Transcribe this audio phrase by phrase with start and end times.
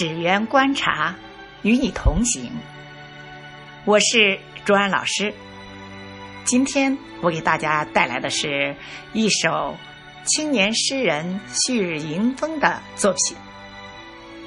[0.00, 1.14] 只缘观察，
[1.60, 2.50] 与你同行。
[3.84, 5.34] 我是卓安老师。
[6.46, 8.74] 今天我给大家带来的是
[9.12, 9.76] 一首
[10.24, 13.36] 青年诗人旭日迎风的作品，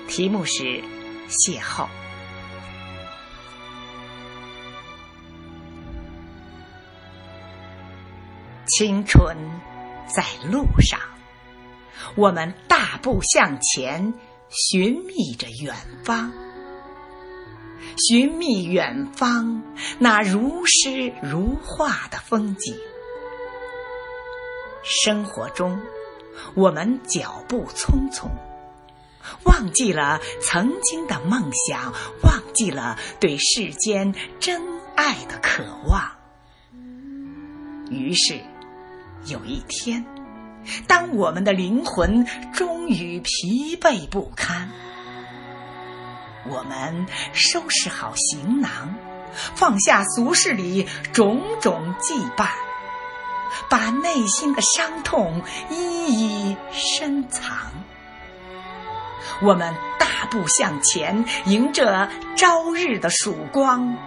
[0.08, 0.64] 题目是
[1.30, 1.86] 《邂逅》。
[8.66, 9.38] 青春
[10.08, 11.00] 在路上，
[12.16, 14.16] 我们大步向前，
[14.54, 16.32] 寻觅着远方。
[18.08, 19.62] 寻觅远方
[20.00, 22.76] 那如诗如画的风景。
[24.84, 25.80] 生活中，
[26.56, 28.30] 我们脚步匆匆，
[29.46, 31.94] 忘记了曾经的梦想，
[32.24, 34.62] 忘记了对世间真
[34.96, 36.12] 爱的渴望。
[37.90, 38.42] 于是，
[39.26, 40.04] 有一天，
[40.88, 44.70] 当我们的灵魂终于疲惫不堪。
[46.50, 48.96] 我们收拾好行囊，
[49.56, 52.50] 放下俗世里种种羁绊，
[53.70, 57.72] 把内心的伤痛一一深藏。
[59.42, 63.98] 我们大步向前，迎着朝日的曙光，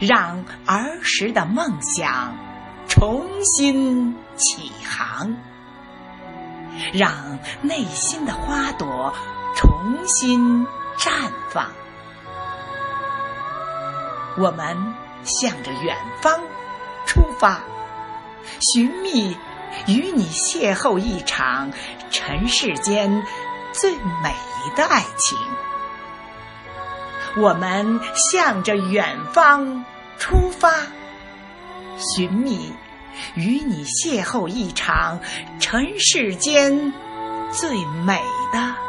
[0.00, 2.36] 让儿时的梦想
[2.88, 5.36] 重新起航，
[6.92, 9.14] 让内心的花朵
[9.56, 9.70] 重
[10.06, 10.66] 新。
[10.98, 11.10] 绽
[11.50, 11.72] 放，
[14.36, 16.38] 我们向着远方
[17.06, 17.60] 出发，
[18.60, 19.36] 寻觅
[19.88, 21.72] 与你邂逅一场
[22.10, 23.26] 尘世间
[23.72, 23.90] 最
[24.22, 24.32] 美
[24.76, 25.38] 的爱情。
[27.38, 29.84] 我们向着远方
[30.18, 30.70] 出发，
[31.98, 32.72] 寻觅
[33.34, 35.20] 与你邂逅一场
[35.58, 36.92] 尘世间
[37.50, 38.20] 最美
[38.52, 38.81] 的